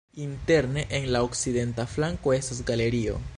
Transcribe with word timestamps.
Interne 0.21 0.87
en 0.99 1.05
la 1.15 1.21
okcidenta 1.27 1.85
flanko 1.97 2.33
estas 2.39 2.63
galerio. 2.73 3.21